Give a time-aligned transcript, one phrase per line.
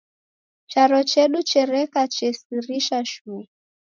[0.71, 3.41] Charo chedu chereka chesirisha shuu.